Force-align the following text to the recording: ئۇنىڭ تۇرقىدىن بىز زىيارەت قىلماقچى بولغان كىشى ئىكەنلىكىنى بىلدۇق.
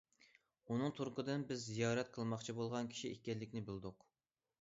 ئۇنىڭ 0.69 0.93
تۇرقىدىن 0.99 1.43
بىز 1.51 1.65
زىيارەت 1.73 2.09
قىلماقچى 2.15 2.55
بولغان 2.61 2.89
كىشى 2.95 3.13
ئىكەنلىكىنى 3.17 3.63
بىلدۇق. 3.69 4.09